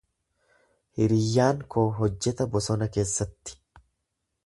[1.01, 3.63] Hiriyyaan koo hojjeta bosona keessatti.